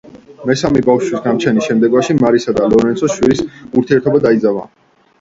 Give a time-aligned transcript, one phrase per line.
[0.51, 4.71] მესამე ბავშვის გაჩენის შემდეგ, მარიასა და ლორენცოს შორის ურთიერთობა დაიძაბა.